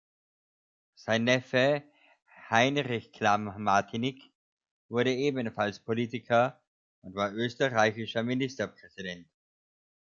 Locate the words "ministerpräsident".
8.23-9.27